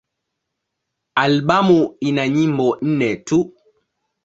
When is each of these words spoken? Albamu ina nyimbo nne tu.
Albamu 1.23 1.79
ina 2.07 2.23
nyimbo 2.35 2.67
nne 2.87 3.09
tu. 3.27 3.39